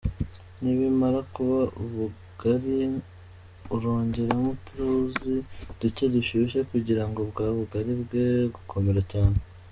Nibimara 0.61 1.19
kuba 1.33 1.59
ubugari, 1.83 2.75
urongeramo 3.75 4.47
utuzi 4.57 5.33
duke 5.79 6.03
dushyushye 6.13 6.59
kugira 6.71 7.03
ngo 7.09 7.19
bwa 7.29 7.47
bugali 7.57 7.93
bwe 8.01 8.25
gukomera 8.55 9.01
cyane. 9.11 9.37